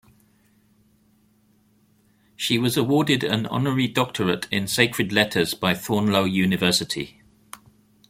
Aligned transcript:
She 2.35 2.57
was 2.57 2.75
awarded 2.75 3.23
an 3.23 3.45
honorary 3.45 3.87
doctorate 3.87 4.47
in 4.49 4.65
sacred 4.67 5.11
letters 5.13 5.53
by 5.53 5.75
Thorneloe 5.75 6.23
University. 6.27 7.21